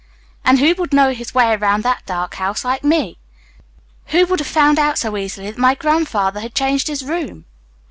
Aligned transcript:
And 0.43 0.57
who 0.57 0.73
would 0.79 0.93
know 0.93 1.11
his 1.11 1.35
way 1.35 1.53
around 1.53 1.83
that 1.83 2.07
dark 2.07 2.33
house 2.33 2.65
like 2.65 2.83
me? 2.83 3.19
Who 4.07 4.25
would 4.25 4.39
have 4.39 4.47
found 4.47 4.79
out 4.79 4.97
so 4.97 5.15
easily 5.15 5.51
that 5.51 5.59
my 5.59 5.75
grandfather 5.75 6.39
had 6.39 6.55
changed 6.55 6.87
his 6.87 7.05
room?" 7.05 7.45